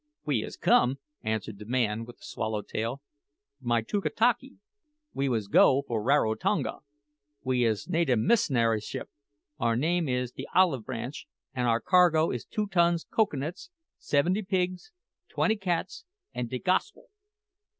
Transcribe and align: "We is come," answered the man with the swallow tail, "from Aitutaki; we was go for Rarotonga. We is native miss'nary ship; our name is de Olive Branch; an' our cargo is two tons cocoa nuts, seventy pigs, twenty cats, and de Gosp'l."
"We 0.25 0.41
is 0.43 0.57
come," 0.57 0.97
answered 1.21 1.59
the 1.59 1.65
man 1.67 2.05
with 2.05 2.17
the 2.17 2.23
swallow 2.23 2.63
tail, 2.63 3.01
"from 3.61 3.71
Aitutaki; 3.73 4.53
we 5.13 5.29
was 5.29 5.47
go 5.47 5.83
for 5.87 6.01
Rarotonga. 6.01 6.79
We 7.43 7.65
is 7.65 7.87
native 7.87 8.17
miss'nary 8.17 8.81
ship; 8.81 9.11
our 9.59 9.75
name 9.75 10.09
is 10.09 10.31
de 10.31 10.47
Olive 10.55 10.85
Branch; 10.85 11.27
an' 11.53 11.67
our 11.67 11.79
cargo 11.81 12.31
is 12.31 12.45
two 12.45 12.65
tons 12.65 13.05
cocoa 13.11 13.37
nuts, 13.37 13.69
seventy 13.99 14.41
pigs, 14.41 14.91
twenty 15.29 15.55
cats, 15.55 16.03
and 16.33 16.49
de 16.49 16.57
Gosp'l." 16.57 17.05